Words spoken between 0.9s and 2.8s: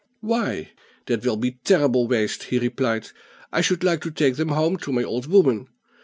that will be terrible waste," he